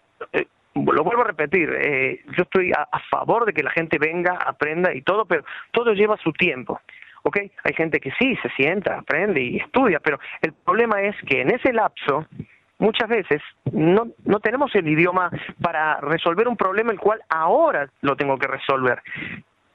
lo 0.75 1.03
vuelvo 1.03 1.21
a 1.21 1.27
repetir, 1.27 1.69
eh, 1.71 2.21
yo 2.35 2.43
estoy 2.43 2.71
a, 2.71 2.99
favor 3.09 3.45
de 3.45 3.53
que 3.53 3.63
la 3.63 3.71
gente 3.71 3.97
venga, 3.99 4.33
aprenda 4.33 4.93
y 4.93 5.01
todo, 5.01 5.25
pero 5.25 5.43
todo 5.71 5.93
lleva 5.93 6.17
su 6.17 6.31
tiempo. 6.33 6.81
¿ok? 7.23 7.37
Hay 7.63 7.73
gente 7.73 7.99
que 7.99 8.11
sí 8.19 8.35
se 8.41 8.49
sienta, 8.49 8.97
aprende 8.97 9.41
y 9.41 9.57
estudia, 9.57 9.99
pero 9.99 10.19
el 10.41 10.53
problema 10.53 11.01
es 11.01 11.15
que 11.27 11.41
en 11.41 11.51
ese 11.51 11.71
lapso 11.71 12.25
muchas 12.79 13.07
veces 13.07 13.41
no, 13.71 14.07
no 14.25 14.39
tenemos 14.39 14.73
el 14.75 14.87
idioma 14.87 15.29
para 15.61 16.01
resolver 16.01 16.47
un 16.47 16.57
problema 16.57 16.91
el 16.91 16.99
cual 16.99 17.21
ahora 17.29 17.87
lo 18.01 18.15
tengo 18.15 18.37
que 18.37 18.47
resolver. 18.47 19.01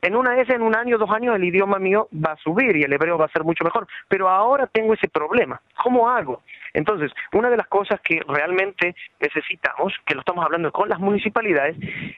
En 0.00 0.14
una 0.14 0.34
vez, 0.34 0.48
en 0.50 0.62
un 0.62 0.76
año, 0.76 0.96
dos 0.96 1.10
años, 1.10 1.34
el 1.34 1.44
idioma 1.44 1.78
mío 1.78 2.08
va 2.14 2.32
a 2.32 2.36
subir 2.36 2.76
y 2.76 2.84
el 2.84 2.92
hebreo 2.92 3.18
va 3.18 3.24
a 3.24 3.32
ser 3.32 3.42
mucho 3.42 3.64
mejor. 3.64 3.86
Pero 4.06 4.28
ahora 4.28 4.68
tengo 4.68 4.94
ese 4.94 5.08
problema. 5.08 5.60
¿Cómo 5.82 6.08
hago? 6.08 6.42
Entonces, 6.72 7.10
una 7.32 7.50
de 7.50 7.56
las 7.56 7.66
cosas 7.66 8.00
que 8.00 8.20
realmente 8.28 8.94
necesitamos, 9.20 9.92
que 10.06 10.14
lo 10.14 10.20
estamos 10.20 10.44
hablando 10.44 10.70
con 10.70 10.88
las 10.88 11.00
municipalidades, 11.00 11.76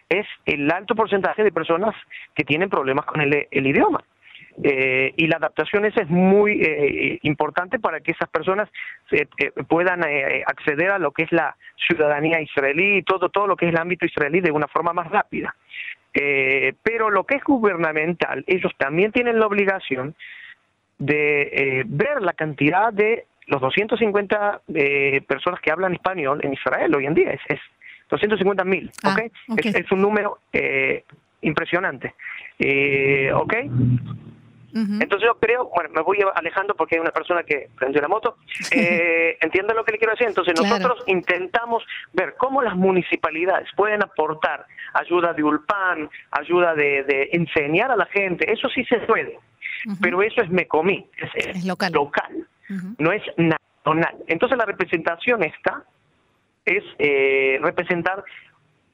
es 0.08 0.26
el 0.44 0.70
alto 0.70 0.94
porcentaje 0.94 1.42
de 1.42 1.52
personas 1.52 1.94
que 2.34 2.44
tienen 2.44 2.68
problemas 2.68 3.06
con 3.06 3.20
el, 3.20 3.46
idioma. 3.50 4.04
Eh, 4.62 5.14
y 5.16 5.26
la 5.26 5.37
adaptación 5.37 5.87
esa 5.87 6.02
es 6.02 6.10
muy 6.10 6.60
eh, 6.60 7.18
importante 7.22 7.78
para 7.78 8.00
que 8.00 8.10
esas 8.10 8.28
personas 8.28 8.68
eh, 9.10 9.26
puedan 9.68 10.04
acceder 10.46 10.90
a 10.90 10.99
lo 10.99 11.12
que 11.12 11.22
es 11.22 11.32
la 11.32 11.56
ciudadanía 11.76 12.42
israelí 12.42 12.99
y 12.99 13.02
todo, 13.02 13.30
todo 13.30 13.46
lo 13.46 13.56
que 13.56 13.66
es 13.66 13.72
el 13.72 13.80
ámbito 13.80 14.04
israelí 14.04 14.40
de 14.40 14.50
una 14.50 14.66
forma 14.66 14.92
más 14.92 15.08
rápida. 15.08 15.54
Pero 16.12 17.11
lo 17.11 17.25
que 17.25 17.37
es 17.37 17.45
gubernamental, 17.45 18.45
ellos 18.47 18.73
también 18.76 19.12
tienen 19.12 19.38
la 19.38 19.47
obligación 19.47 20.14
de 20.99 21.85
ver 21.87 22.21
la 22.21 22.33
cantidad 22.33 22.93
de 22.93 23.26
los 23.50 23.61
250 23.61 24.62
eh, 24.75 25.23
personas 25.26 25.61
que 25.61 25.73
hablan 25.73 25.93
español 25.93 26.40
en 26.43 26.52
Israel 26.52 26.95
hoy 26.95 27.07
en 27.07 27.14
día. 27.14 27.33
Es, 27.33 27.40
es 27.49 27.61
250 28.09 28.64
mil, 28.64 28.90
ah, 29.02 29.17
Es, 29.57 29.93
un 29.93 30.00
número 30.00 30.38
eh, 30.52 31.05
impresionante, 31.43 32.14
Entonces 34.72 35.26
yo 35.26 35.38
creo, 35.38 35.70
bueno, 35.74 35.90
me 35.94 36.02
voy 36.02 36.18
alejando 36.34 36.74
porque 36.74 36.96
hay 36.96 37.00
una 37.00 37.10
persona 37.10 37.42
que 37.42 37.68
prendió 37.76 38.00
la 38.00 38.08
moto. 38.08 38.36
Eh, 38.70 39.36
¿Entienden 39.40 39.76
lo 39.76 39.84
que 39.84 39.92
le 39.92 39.98
quiero 39.98 40.12
decir? 40.12 40.28
Entonces 40.28 40.54
nosotros 40.56 41.02
intentamos 41.06 41.82
ver 42.12 42.34
cómo 42.38 42.62
las 42.62 42.76
municipalidades 42.76 43.68
pueden 43.76 44.02
aportar 44.02 44.66
ayuda 44.94 45.32
de 45.32 45.42
Ulpan, 45.42 46.08
ayuda 46.30 46.74
de, 46.74 47.30
enseñar 47.32 47.90
a 47.90 47.96
la 47.96 48.06
gente. 48.06 48.50
Eso 48.50 48.68
sí 48.68 48.84
se 48.84 48.98
puede, 49.00 49.38
pero 50.00 50.22
eso 50.22 50.40
es 50.42 50.50
me 50.50 50.66
comí, 50.66 51.06
es, 51.36 51.64
local 51.64 52.46
no 52.98 53.12
es 53.12 53.22
nacional. 53.36 54.16
Entonces 54.26 54.58
la 54.58 54.64
representación 54.64 55.42
esta 55.42 55.84
es 56.64 56.84
eh, 56.98 57.58
representar 57.62 58.22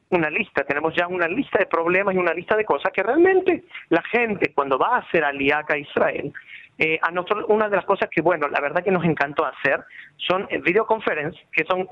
una 0.09 0.29
lista, 0.29 0.63
tenemos 0.63 0.93
ya 0.95 1.07
una 1.07 1.27
lista 1.27 1.59
de 1.59 1.65
problemas 1.65 2.15
y 2.15 2.17
una 2.17 2.33
lista 2.33 2.55
de 2.55 2.65
cosas 2.65 2.91
que 2.93 3.03
realmente 3.03 3.65
la 3.89 4.01
gente 4.03 4.53
cuando 4.53 4.77
va 4.77 4.95
a 4.95 4.99
hacer 4.99 5.23
aliaca 5.23 5.73
a 5.73 5.77
Israel, 5.77 6.33
eh, 6.77 6.99
a 7.01 7.11
nosotros 7.11 7.45
una 7.49 7.67
de 7.69 7.75
las 7.75 7.85
cosas 7.85 8.07
que, 8.09 8.21
bueno, 8.21 8.47
la 8.47 8.61
verdad 8.61 8.83
que 8.83 8.91
nos 8.91 9.03
encantó 9.03 9.45
hacer 9.45 9.83
son 10.17 10.47
eh, 10.49 10.59
videoconferencias, 10.59 11.43
que 11.51 11.65
son 11.65 11.87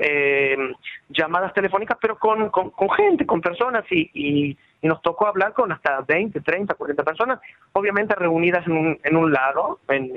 llamadas 1.09 1.53
telefónicas, 1.53 1.97
pero 1.99 2.17
con, 2.17 2.49
con, 2.49 2.89
gente, 2.91 3.25
con 3.25 3.41
personas 3.41 3.83
y 3.89 4.57
y 4.85 4.87
nos 4.87 5.01
tocó 5.01 5.25
hablar 5.25 5.53
con 5.53 5.71
hasta 5.71 6.01
20, 6.01 6.41
30, 6.41 6.75
40 6.75 7.03
personas, 7.03 7.39
obviamente 7.73 8.13
reunidas 8.13 8.67
en 8.67 8.73
un, 8.73 8.99
en 9.03 9.17
un 9.17 9.33
lado, 9.33 9.79
en, 9.87 10.11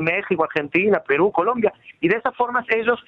México, 0.00 0.44
Argentina, 0.44 1.02
Perú, 1.04 1.32
Colombia, 1.32 1.72
y 2.00 2.06
de 2.06 2.16
esa 2.16 2.30
forma 2.30 2.64
ellos 2.68 3.04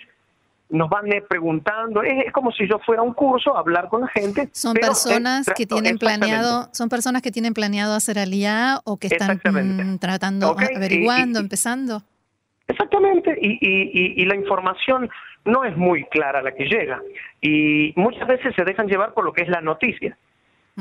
nos 0.71 0.89
van 0.91 1.11
eh, 1.13 1.23
preguntando, 1.23 2.03
es, 2.03 2.33
como 2.33 2.53
si 2.53 2.69
yo 2.69 2.79
fuera 2.85 3.01
a 3.01 3.05
un 3.05 3.15
curso 3.15 3.57
a 3.57 3.61
hablar 3.61 3.89
con 3.89 4.03
la 4.03 4.09
gente. 4.09 4.49
Son 4.53 4.75
personas 4.75 5.47
que 5.57 5.67
tienen 5.67 5.99
planeado, 5.99 6.69
son 6.73 6.89
personas 6.89 7.23
que 7.23 7.31
tienen 7.31 7.55
planeado 7.55 7.95
hacer 7.95 8.19
alía 8.19 8.81
o 8.85 8.99
que 8.99 9.07
están 9.09 9.41
mm, 9.43 9.99
tratando, 9.99 10.57
averiguando, 10.59 11.39
empezando. 11.39 12.03
Exactamente, 12.67 13.37
y, 13.41 13.59
y, 13.61 14.23
y, 14.23 14.27
la 14.27 14.37
información 14.37 15.09
no 15.47 15.65
es 15.65 15.75
muy 15.75 16.05
clara 16.05 16.43
la 16.43 16.53
que 16.55 16.67
llega 16.67 17.01
y 17.41 17.95
muchas 17.97 18.29
veces 18.29 18.55
se 18.55 18.63
dejan 18.63 18.89
llevar 18.89 19.15
por 19.15 19.25
lo 19.25 19.33
que 19.33 19.43
es 19.43 19.49
la 19.49 19.63
noticia. 19.63 20.17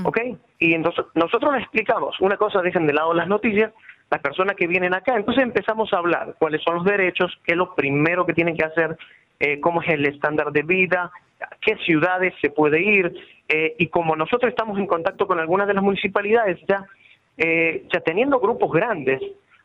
¿Ok? 0.04 0.20
Y 0.60 0.74
entonces 0.74 1.06
nosotros 1.16 1.54
les 1.54 1.64
explicamos, 1.64 2.20
una 2.20 2.38
cosa 2.38 2.62
dejen 2.62 2.86
de 2.86 2.94
lado 2.94 3.14
las 3.14 3.28
noticias, 3.28 3.72
las 4.12 4.22
personas 4.22 4.56
que 4.56 4.68
vienen 4.68 4.94
acá, 4.94 5.16
entonces 5.16 5.44
empezamos 5.44 5.92
a 5.92 5.98
hablar 5.98 6.36
cuáles 6.38 6.62
son 6.62 6.76
los 6.76 6.86
derechos, 6.86 7.36
qué 7.44 7.54
es 7.54 7.58
lo 7.58 7.74
primero 7.74 8.26
que 8.26 8.34
tienen 8.34 8.56
que 8.56 8.66
hacer, 8.66 8.98
eh, 9.40 9.60
cómo 9.60 9.82
es 9.82 9.90
el 9.90 10.06
estándar 10.06 10.52
de 10.52 10.64
vida, 10.64 11.12
qué 11.62 11.76
ciudades 11.86 12.34
se 12.42 12.50
puede 12.50 12.82
ir, 12.82 13.14
eh, 13.48 13.76
y 13.78 13.88
como 13.88 14.16
nosotros 14.16 14.50
estamos 14.50 14.78
en 14.78 14.88
contacto 14.88 15.28
con 15.28 15.40
algunas 15.40 15.68
de 15.68 15.74
las 15.74 15.84
municipalidades 15.84 16.60
ya, 16.68 16.86
eh, 17.38 17.84
ya 17.94 18.00
teniendo 18.02 18.40
grupos 18.40 18.72
grandes, 18.72 19.22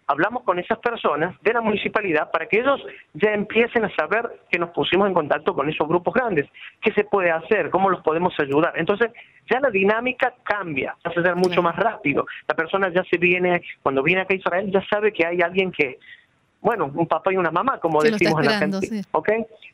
hablamos 0.06 0.42
con 0.42 0.58
esas 0.58 0.78
personas 0.78 1.34
de 1.42 1.52
la 1.52 1.60
municipalidad 1.60 2.30
para 2.30 2.46
que 2.46 2.60
ellos 2.60 2.80
ya 3.14 3.32
empiecen 3.32 3.84
a 3.84 3.94
saber 3.96 4.30
que 4.50 4.58
nos 4.58 4.70
pusimos 4.70 5.08
en 5.08 5.14
contacto 5.14 5.54
con 5.54 5.68
esos 5.68 5.88
grupos 5.88 6.14
grandes, 6.14 6.46
qué 6.80 6.92
se 6.92 7.04
puede 7.04 7.30
hacer, 7.30 7.70
cómo 7.70 7.88
los 7.88 8.02
podemos 8.02 8.34
ayudar. 8.38 8.74
Entonces, 8.76 9.10
ya 9.50 9.58
la 9.60 9.70
dinámica 9.70 10.34
cambia, 10.42 10.96
va 11.06 11.10
a 11.10 11.22
ser 11.22 11.36
mucho 11.36 11.62
más 11.62 11.76
rápido. 11.76 12.26
La 12.46 12.54
persona 12.54 12.90
ya 12.90 13.02
se 13.04 13.16
viene, 13.16 13.62
cuando 13.82 14.02
viene 14.02 14.22
acá 14.22 14.34
a 14.34 14.36
Israel, 14.36 14.70
ya 14.70 14.84
sabe 14.86 15.12
que 15.12 15.26
hay 15.26 15.40
alguien 15.40 15.72
que, 15.72 15.98
bueno, 16.62 16.90
un 16.94 17.06
papá 17.06 17.32
y 17.32 17.36
una 17.36 17.50
mamá, 17.50 17.78
como 17.78 18.00
decimos 18.00 18.40
en 18.42 18.48
Argentina. 18.48 19.02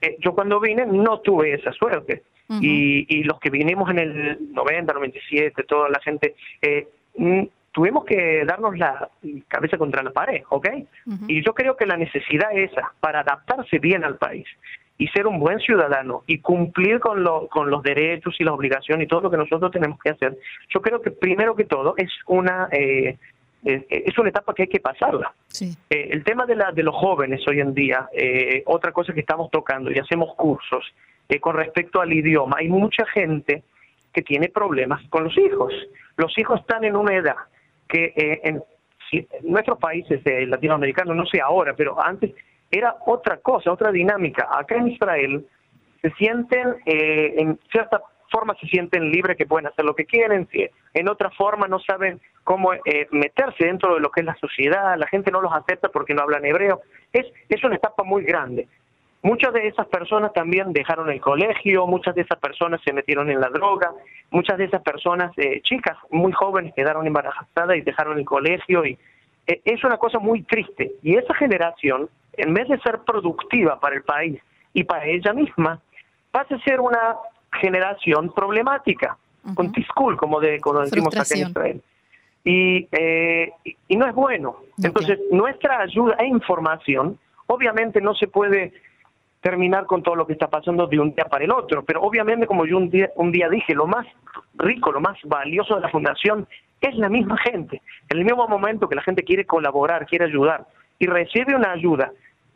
Eh, 0.00 0.16
yo 0.20 0.34
cuando 0.34 0.58
vine 0.58 0.86
no 0.86 1.20
tuve 1.20 1.54
esa 1.54 1.72
suerte. 1.72 2.24
y, 2.62 3.04
y, 3.14 3.24
los 3.24 3.38
que 3.40 3.50
vinimos 3.50 3.90
en 3.90 3.98
el 3.98 4.54
90, 4.54 4.94
97, 4.94 5.64
toda 5.64 5.90
la 5.90 6.00
gente, 6.00 6.34
eh, 6.62 6.88
tuvimos 7.72 8.06
que 8.06 8.42
darnos 8.46 8.78
la 8.78 9.10
cabeza 9.48 9.76
contra 9.76 10.02
la 10.02 10.12
pared, 10.12 10.42
¿ok? 10.48 10.68
Y 11.26 11.44
yo 11.44 11.52
creo 11.52 11.76
que 11.76 11.84
la 11.84 11.98
necesidad 11.98 12.56
esa 12.56 12.92
para 13.00 13.20
adaptarse 13.20 13.78
bien 13.78 14.02
al 14.02 14.16
país 14.16 14.46
y 14.96 15.06
ser 15.08 15.26
un 15.26 15.38
buen 15.38 15.60
ciudadano 15.60 16.24
y 16.26 16.38
cumplir 16.38 17.00
con, 17.00 17.22
lo, 17.22 17.48
con 17.48 17.70
los 17.70 17.82
derechos 17.82 18.34
y 18.40 18.44
las 18.44 18.54
obligaciones 18.54 19.04
y 19.04 19.08
todo 19.08 19.20
lo 19.20 19.30
que 19.30 19.36
nosotros 19.36 19.70
tenemos 19.70 19.98
que 20.00 20.10
hacer, 20.10 20.36
yo 20.70 20.82
creo 20.82 21.00
que 21.00 21.12
primero 21.12 21.54
que 21.54 21.64
todo 21.64 21.94
es 21.96 22.10
una 22.26 22.68
eh, 22.72 23.16
es 23.64 24.16
una 24.18 24.30
etapa 24.30 24.54
que 24.54 24.62
hay 24.62 24.68
que 24.68 24.80
pasarla. 24.80 25.32
Eh, 25.60 26.08
el 26.10 26.24
tema 26.24 26.46
de, 26.46 26.56
la, 26.56 26.72
de 26.72 26.82
los 26.82 26.94
jóvenes 26.94 27.40
hoy 27.48 27.60
en 27.60 27.74
día, 27.74 28.08
eh, 28.12 28.62
otra 28.66 28.92
cosa 28.92 29.12
que 29.12 29.20
estamos 29.20 29.50
tocando 29.50 29.90
y 29.90 29.98
hacemos 29.98 30.34
cursos 30.36 30.84
con 31.40 31.56
respecto 31.56 32.00
al 32.00 32.10
idioma, 32.12 32.56
hay 32.58 32.68
mucha 32.68 33.04
gente 33.06 33.62
que 34.12 34.22
tiene 34.22 34.48
problemas 34.48 35.06
con 35.10 35.24
los 35.24 35.36
hijos. 35.36 35.72
Los 36.16 36.36
hijos 36.38 36.60
están 36.60 36.84
en 36.84 36.96
una 36.96 37.14
edad 37.14 37.36
que 37.88 38.12
eh, 38.16 38.40
en, 38.44 38.62
nuestros 39.42 39.78
países 39.78 40.20
eh, 40.26 40.46
latinoamericanos, 40.46 41.16
no 41.16 41.24
sé 41.26 41.40
ahora, 41.40 41.74
pero 41.74 42.00
antes 42.00 42.32
era 42.70 42.96
otra 43.06 43.38
cosa, 43.38 43.72
otra 43.72 43.90
dinámica. 43.90 44.48
Acá 44.50 44.76
en 44.76 44.88
Israel 44.88 45.46
se 46.02 46.10
sienten, 46.12 46.76
eh, 46.84 47.34
en 47.38 47.58
cierta 47.70 48.02
forma 48.30 48.54
se 48.60 48.66
sienten 48.66 49.10
libres 49.10 49.36
que 49.36 49.46
pueden 49.46 49.66
hacer 49.66 49.84
lo 49.84 49.94
que 49.94 50.04
quieren, 50.04 50.48
en 50.94 51.08
otra 51.08 51.30
forma 51.30 51.66
no 51.68 51.78
saben 51.80 52.20
cómo 52.44 52.72
meterse 53.10 53.64
dentro 53.64 53.94
de 53.94 54.00
lo 54.00 54.10
que 54.10 54.20
es 54.20 54.26
la 54.26 54.36
sociedad, 54.36 54.96
la 54.96 55.06
gente 55.06 55.30
no 55.30 55.40
los 55.40 55.52
acepta 55.52 55.88
porque 55.88 56.14
no 56.14 56.22
hablan 56.22 56.44
hebreo. 56.44 56.80
Es, 57.12 57.26
es 57.48 57.62
una 57.64 57.76
etapa 57.76 58.02
muy 58.04 58.24
grande. 58.24 58.68
Muchas 59.22 59.52
de 59.52 59.66
esas 59.66 59.86
personas 59.88 60.32
también 60.32 60.72
dejaron 60.72 61.10
el 61.10 61.20
colegio, 61.20 61.86
muchas 61.88 62.14
de 62.14 62.22
esas 62.22 62.38
personas 62.38 62.80
se 62.84 62.92
metieron 62.92 63.28
en 63.30 63.40
la 63.40 63.48
droga, 63.48 63.92
muchas 64.30 64.58
de 64.58 64.66
esas 64.66 64.80
personas, 64.82 65.32
eh, 65.38 65.60
chicas 65.62 65.96
muy 66.10 66.30
jóvenes, 66.32 66.72
quedaron 66.74 67.04
embarazadas 67.06 67.76
y 67.76 67.80
dejaron 67.80 68.18
el 68.18 68.24
colegio. 68.24 68.86
y 68.86 68.96
eh, 69.48 69.60
Es 69.64 69.82
una 69.82 69.96
cosa 69.96 70.20
muy 70.20 70.42
triste. 70.42 70.92
Y 71.02 71.16
esa 71.16 71.34
generación, 71.34 72.08
en 72.34 72.54
vez 72.54 72.68
de 72.68 72.78
ser 72.78 73.00
productiva 73.00 73.80
para 73.80 73.96
el 73.96 74.02
país 74.02 74.40
y 74.72 74.84
para 74.84 75.06
ella 75.06 75.32
misma, 75.32 75.80
pasa 76.30 76.54
a 76.54 76.60
ser 76.60 76.80
una 76.80 77.16
generación 77.52 78.32
problemática, 78.32 79.16
con 79.54 79.72
T-School, 79.72 80.16
como, 80.16 80.40
de, 80.40 80.60
como 80.60 80.80
decimos 80.80 81.16
acá 81.16 81.34
en 81.34 81.48
Israel. 81.48 81.82
Y, 82.44 82.88
eh, 82.92 83.52
y 83.88 83.96
no 83.96 84.06
es 84.06 84.14
bueno. 84.14 84.56
Entonces, 84.82 85.18
nuestra 85.30 85.80
ayuda 85.80 86.16
e 86.18 86.26
información, 86.26 87.18
obviamente 87.46 88.00
no 88.00 88.14
se 88.14 88.28
puede 88.28 88.72
terminar 89.40 89.86
con 89.86 90.02
todo 90.02 90.16
lo 90.16 90.26
que 90.26 90.32
está 90.32 90.48
pasando 90.48 90.86
de 90.86 90.98
un 90.98 91.14
día 91.14 91.24
para 91.24 91.44
el 91.44 91.52
otro. 91.52 91.84
Pero 91.84 92.02
obviamente, 92.02 92.46
como 92.46 92.66
yo 92.66 92.76
un 92.76 92.90
día, 92.90 93.10
un 93.16 93.32
día 93.32 93.48
dije, 93.48 93.74
lo 93.74 93.86
más 93.86 94.06
rico, 94.54 94.92
lo 94.92 95.00
más 95.00 95.16
valioso 95.24 95.76
de 95.76 95.80
la 95.82 95.88
fundación 95.88 96.46
es 96.80 96.94
la 96.96 97.08
misma 97.08 97.36
gente. 97.38 97.82
En 98.08 98.18
el 98.18 98.24
mismo 98.24 98.46
momento 98.48 98.88
que 98.88 98.96
la 98.96 99.02
gente 99.02 99.22
quiere 99.22 99.44
colaborar, 99.44 100.06
quiere 100.06 100.26
ayudar 100.26 100.66
y 100.98 101.06
recibe 101.06 101.54
una 101.54 101.72
ayuda, 101.72 102.12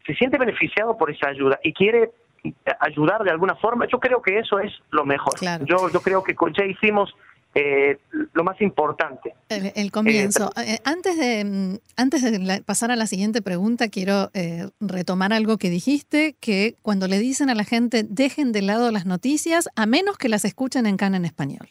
se 0.07 0.15
siente 0.15 0.39
beneficiado 0.39 0.97
por 0.97 1.11
esa 1.11 1.29
ayuda 1.29 1.61
y 1.63 1.73
quiere 1.73 2.11
ayudar 2.81 3.23
de 3.23 3.31
alguna 3.31 3.55
forma, 3.57 3.87
yo 3.91 4.01
creo 4.01 4.21
que 4.21 4.39
eso 4.39 4.59
es 4.59 4.73
lo 4.91 5.05
mejor. 5.05 5.35
Yo, 5.65 5.89
yo 5.91 6.01
creo 6.01 6.23
que 6.23 6.35
ya 6.57 6.65
hicimos 6.65 7.15
eh, 7.55 7.99
lo 8.33 8.45
más 8.45 8.59
importante. 8.63 9.35
El, 9.51 9.93
comienzo. 9.93 10.51
Eh, 10.57 10.79
antes 10.85 11.19
de, 11.19 11.45
mm, 11.45 11.79
antes 11.97 12.23
de 12.23 12.63
pasar 12.63 12.91
a 12.91 12.97
la 12.97 13.07
siguiente 13.07 13.43
pregunta, 13.43 13.89
quiero 13.89 14.31
retomar 14.81 15.35
algo 15.35 15.59
que 15.59 15.69
dijiste, 15.69 16.35
que 16.41 16.77
cuando 16.81 17.09
le 17.09 17.19
dicen 17.19 17.51
a 17.51 17.55
la 17.55 17.65
gente 17.65 18.05
dejen 18.09 18.53
de 18.53 18.63
lado 18.63 18.91
las 18.91 19.05
noticias, 19.05 19.69
a 19.77 19.85
menos 19.85 20.17
que 20.17 20.31
las 20.31 20.47
escuchen 20.47 20.87
en 20.87 20.97
Cana 20.97 21.19
en 21.19 21.27
español. 21.27 21.69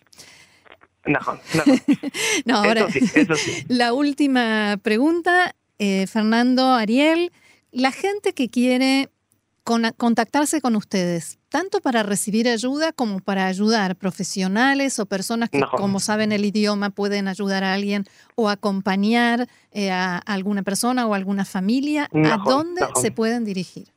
No, 1.06 1.20
no. 2.46 2.56
ahora, 2.58 2.86
La 3.68 3.94
última 3.94 4.78
pregunta, 4.84 5.56
Fernando, 5.80 6.74
Ariel, 6.74 7.32
la 7.72 7.92
gente 7.92 8.34
que 8.34 8.50
quiere 8.50 9.10
contactarse 9.64 10.62
con 10.62 10.76
ustedes, 10.76 11.40
tanto 11.50 11.82
para 11.82 12.04
recibir 12.04 12.48
ayuda 12.48 12.92
como 12.94 13.20
para 13.20 13.46
ayudar 13.46 13.96
profesionales 13.96 15.00
o 15.00 15.06
personas 15.06 15.50
que, 15.50 15.62
como 15.78 16.00
saben 16.00 16.32
el 16.32 16.46
idioma, 16.46 16.90
pueden 16.90 17.28
ayudar 17.28 17.64
a 17.64 17.74
alguien 17.74 18.06
o 18.36 18.50
acompañar 18.50 19.48
eh, 19.72 19.92
a 19.92 20.18
alguna 20.18 20.64
persona 20.64 21.06
o 21.06 21.14
alguna 21.14 21.46
familia. 21.46 22.08
¿A 22.14 22.38
dónde 22.38 22.82
se 22.96 23.12
pueden 23.12 23.46
dirigir? 23.46 23.90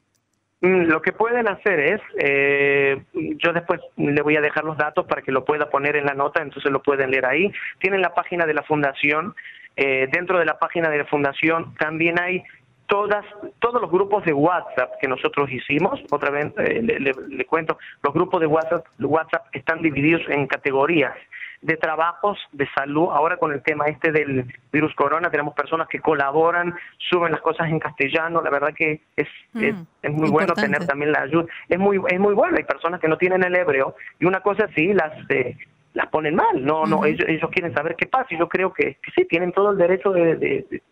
Mm, 0.64 0.86
lo 0.86 1.02
que 1.02 1.12
pueden 1.12 1.46
hacer 1.46 1.78
es, 1.78 2.00
eh, 2.18 3.02
yo 3.12 3.52
después 3.52 3.82
le 3.96 4.22
voy 4.22 4.36
a 4.36 4.40
dejar 4.40 4.64
los 4.64 4.78
datos 4.78 5.04
para 5.06 5.20
que 5.20 5.30
lo 5.30 5.44
pueda 5.44 5.68
poner 5.68 5.94
en 5.96 6.06
la 6.06 6.14
nota, 6.14 6.40
entonces 6.42 6.72
lo 6.72 6.82
pueden 6.82 7.10
leer 7.10 7.26
ahí. 7.26 7.52
Tienen 7.80 8.00
la 8.00 8.14
página 8.14 8.46
de 8.46 8.54
la 8.54 8.62
fundación. 8.62 9.34
Eh, 9.76 10.08
dentro 10.10 10.38
de 10.38 10.46
la 10.46 10.58
página 10.58 10.88
de 10.88 10.98
la 10.98 11.04
fundación 11.04 11.74
también 11.74 12.18
hay 12.18 12.44
todas, 12.86 13.24
todos 13.58 13.80
los 13.80 13.90
grupos 13.90 14.24
de 14.24 14.32
WhatsApp 14.32 14.92
que 15.00 15.08
nosotros 15.08 15.50
hicimos, 15.50 16.00
otra 16.10 16.30
vez 16.30 16.52
eh, 16.58 16.82
le, 16.82 17.44
cuento, 17.46 17.78
los 18.02 18.12
grupos 18.12 18.40
de 18.40 18.46
WhatsApp, 18.46 18.86
WhatsApp 19.00 19.46
están 19.52 19.82
divididos 19.82 20.22
en 20.28 20.46
categorías 20.46 21.14
de 21.62 21.78
trabajos 21.78 22.38
de 22.52 22.68
salud. 22.74 23.08
Ahora 23.10 23.38
con 23.38 23.50
el 23.52 23.62
tema 23.62 23.86
este 23.86 24.12
del 24.12 24.44
virus 24.70 24.94
corona 24.94 25.30
tenemos 25.30 25.54
personas 25.54 25.88
que 25.88 25.98
colaboran, 25.98 26.74
suben 26.98 27.32
las 27.32 27.40
cosas 27.40 27.68
en 27.68 27.78
castellano. 27.78 28.42
La 28.42 28.50
verdad 28.50 28.74
que 28.74 29.00
es, 29.16 29.28
mm, 29.54 29.64
es, 30.02 30.12
muy 30.12 30.30
bueno 30.30 30.52
tener 30.52 30.86
también 30.86 31.12
la 31.12 31.22
ayuda. 31.22 31.46
Es 31.68 31.78
muy 31.78 31.98
es 32.08 32.20
muy 32.20 32.34
bueno. 32.34 32.58
Hay 32.58 32.64
personas 32.64 33.00
que 33.00 33.08
no 33.08 33.16
tienen 33.16 33.42
el 33.44 33.56
hebreo 33.56 33.96
y 34.20 34.26
una 34.26 34.40
cosa 34.40 34.64
así 34.64 34.92
las 34.92 35.12
eh, 35.30 35.56
las 35.94 36.08
ponen 36.08 36.34
mal. 36.34 36.62
No 36.62 36.84
no 36.84 37.06
ellos, 37.06 37.26
ellos 37.26 37.50
quieren 37.50 37.72
saber 37.72 37.96
qué 37.96 38.06
pasa 38.06 38.26
y 38.30 38.38
yo 38.38 38.46
creo 38.46 38.70
que, 38.74 38.98
sí 39.14 39.24
tienen 39.24 39.52
todo 39.52 39.70
el 39.70 39.78
derecho 39.78 40.10
de 40.10 40.36
de 40.36 40.82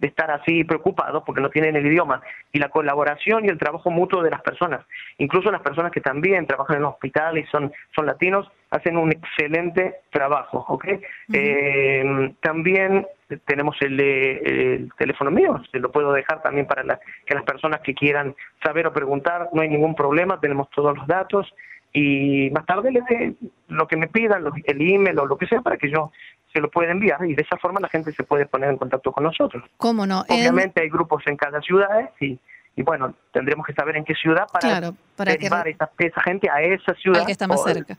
estar 0.00 0.30
así 0.30 0.64
preocupados 0.64 1.22
porque 1.24 1.40
no 1.40 1.50
tienen 1.50 1.76
el 1.76 1.86
idioma. 1.86 2.22
Y 2.52 2.58
la 2.58 2.68
colaboración 2.68 3.44
y 3.44 3.48
el 3.48 3.58
trabajo 3.58 3.90
mutuo 3.90 4.22
de 4.22 4.30
las 4.30 4.42
personas, 4.42 4.84
incluso 5.18 5.50
las 5.50 5.62
personas 5.62 5.92
que 5.92 6.00
también 6.00 6.46
trabajan 6.46 6.76
en 6.76 6.82
el 6.82 6.88
hospital 6.88 7.38
y 7.38 7.44
son, 7.46 7.72
son 7.94 8.06
latinos, 8.06 8.50
hacen 8.70 8.96
un 8.96 9.12
excelente 9.12 10.00
trabajo, 10.10 10.64
¿ok? 10.68 10.86
Eh, 11.32 12.34
también 12.40 13.06
tenemos 13.44 13.76
el, 13.80 14.90
teléfono 14.98 15.30
mío, 15.30 15.60
se 15.70 15.78
lo 15.78 15.90
puedo 15.90 16.12
dejar 16.12 16.42
también 16.42 16.66
para 16.66 17.00
que 17.24 17.34
las 17.34 17.44
personas 17.44 17.80
que 17.80 17.94
quieran 17.94 18.34
saber 18.62 18.86
o 18.86 18.92
preguntar, 18.92 19.48
no 19.52 19.62
hay 19.62 19.68
ningún 19.68 19.94
problema, 19.94 20.40
tenemos 20.40 20.70
todos 20.70 20.96
los 20.96 21.06
datos. 21.06 21.52
Y 21.92 22.50
más 22.50 22.66
tarde 22.66 22.92
les 22.92 23.04
dé 23.06 23.34
lo 23.68 23.88
que 23.88 23.96
me 23.96 24.06
pidan, 24.08 24.44
el 24.64 24.80
email 24.80 25.18
o 25.18 25.26
lo 25.26 25.38
que 25.38 25.46
sea 25.46 25.62
para 25.62 25.78
que 25.78 25.90
yo 25.90 26.12
se 26.56 26.62
lo 26.62 26.70
pueda 26.70 26.90
enviar 26.90 27.22
y 27.26 27.34
de 27.34 27.42
esa 27.42 27.58
forma 27.58 27.80
la 27.80 27.88
gente 27.90 28.12
se 28.12 28.22
puede 28.22 28.46
poner 28.46 28.70
en 28.70 28.78
contacto 28.78 29.12
con 29.12 29.24
nosotros. 29.24 29.62
¿Cómo 29.76 30.06
no? 30.06 30.24
Obviamente 30.26 30.80
hay 30.80 30.88
grupos 30.88 31.22
en 31.26 31.36
cada 31.36 31.60
ciudad 31.60 32.10
y, 32.18 32.38
y 32.74 32.82
bueno, 32.82 33.14
tendremos 33.30 33.66
que 33.66 33.74
saber 33.74 33.96
en 33.96 34.04
qué 34.06 34.14
ciudad 34.14 34.46
para, 34.50 34.92
para 35.16 35.32
derivar 35.32 35.68
esa, 35.68 36.22
gente 36.22 36.48
a 36.48 36.62
esa 36.62 36.94
ciudad. 36.94 37.26
que 37.26 37.32
está 37.32 37.46
más 37.46 37.62
cerca. 37.62 37.98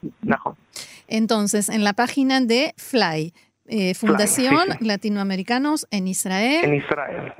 Entonces, 1.07 1.69
en 1.69 1.83
la 1.83 1.93
página 1.93 2.41
de 2.41 2.73
Fly, 2.77 3.31
eh, 3.67 3.93
Fundación 3.93 4.69
Latinoamericanos 4.79 5.87
en 5.91 6.07
Israel. 6.07 6.63
En 6.63 6.75
Israel, 6.75 7.33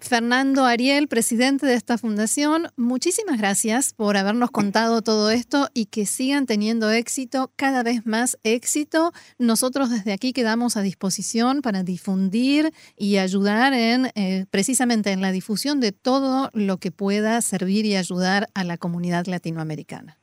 Fernando 0.00 0.64
Ariel, 0.64 1.08
presidente 1.08 1.66
de 1.66 1.74
esta 1.74 1.98
fundación, 1.98 2.68
muchísimas 2.76 3.38
gracias 3.38 3.92
por 3.94 4.16
habernos 4.16 4.50
contado 4.50 5.02
todo 5.02 5.30
esto 5.30 5.68
y 5.74 5.86
que 5.86 6.06
sigan 6.06 6.46
teniendo 6.46 6.90
éxito, 6.90 7.52
cada 7.56 7.82
vez 7.82 8.06
más 8.06 8.38
éxito. 8.42 9.12
Nosotros 9.38 9.90
desde 9.90 10.12
aquí 10.12 10.32
quedamos 10.32 10.76
a 10.76 10.82
disposición 10.82 11.62
para 11.62 11.82
difundir 11.82 12.72
y 12.96 13.18
ayudar 13.18 13.72
en 13.72 14.10
eh, 14.14 14.46
precisamente 14.50 15.12
en 15.12 15.20
la 15.20 15.32
difusión 15.32 15.80
de 15.80 15.92
todo 15.92 16.50
lo 16.52 16.78
que 16.78 16.90
pueda 16.90 17.40
servir 17.40 17.86
y 17.86 17.96
ayudar 17.96 18.48
a 18.54 18.64
la 18.64 18.76
comunidad 18.76 19.26
latinoamericana. 19.26 20.18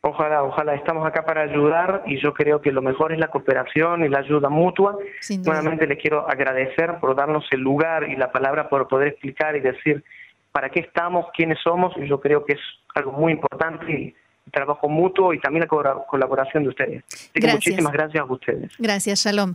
Ojalá, 0.00 0.44
ojalá. 0.44 0.74
Estamos 0.74 1.06
acá 1.06 1.24
para 1.24 1.42
ayudar 1.42 2.02
y 2.06 2.20
yo 2.20 2.32
creo 2.32 2.60
que 2.60 2.70
lo 2.70 2.82
mejor 2.82 3.12
es 3.12 3.18
la 3.18 3.28
cooperación 3.28 4.04
y 4.04 4.08
la 4.08 4.20
ayuda 4.20 4.48
mutua. 4.48 4.96
Nuevamente 5.44 5.86
les 5.86 5.98
quiero 5.98 6.28
agradecer 6.28 6.98
por 7.00 7.16
darnos 7.16 7.44
el 7.50 7.60
lugar 7.60 8.08
y 8.08 8.16
la 8.16 8.30
palabra 8.30 8.68
por 8.68 8.86
poder 8.88 9.08
explicar 9.08 9.56
y 9.56 9.60
decir 9.60 10.04
para 10.52 10.70
qué 10.70 10.80
estamos, 10.80 11.26
quiénes 11.36 11.58
somos 11.62 11.92
y 11.96 12.08
yo 12.08 12.20
creo 12.20 12.44
que 12.44 12.54
es 12.54 12.60
algo 12.94 13.12
muy 13.12 13.32
importante 13.32 13.92
y 13.92 14.14
trabajo 14.50 14.88
mutuo 14.88 15.34
y 15.34 15.40
también 15.40 15.66
la 15.70 15.94
colaboración 16.06 16.62
de 16.62 16.70
ustedes. 16.70 17.04
Así 17.06 17.40
que 17.40 17.48
muchísimas 17.48 17.92
gracias 17.92 18.22
a 18.22 18.32
ustedes. 18.32 18.72
Gracias, 18.78 19.24
Shalom. 19.24 19.54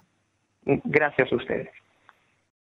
Gracias 0.66 1.32
a 1.32 1.36
ustedes. 1.36 1.70